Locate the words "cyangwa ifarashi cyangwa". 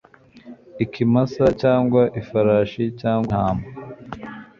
1.61-3.27